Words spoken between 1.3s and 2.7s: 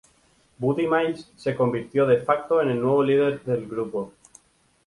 se convirtió "de facto" en